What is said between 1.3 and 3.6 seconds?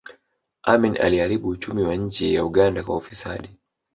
uchumi wa nchi ya uganda kwa ufisadi